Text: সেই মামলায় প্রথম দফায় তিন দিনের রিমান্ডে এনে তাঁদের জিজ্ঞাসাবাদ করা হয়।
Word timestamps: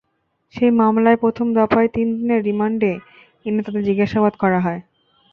সেই 0.53 0.71
মামলায় 0.79 1.17
প্রথম 1.17 1.47
দফায় 1.57 1.89
তিন 1.95 2.07
দিনের 2.17 2.41
রিমান্ডে 2.43 2.91
এনে 3.45 3.61
তাঁদের 3.65 3.83
জিজ্ঞাসাবাদ 3.83 4.33
করা 4.35 4.59
হয়। 4.65 4.79